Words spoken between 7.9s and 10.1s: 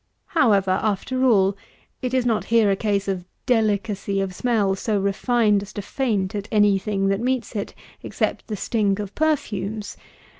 except the stink of perfumes.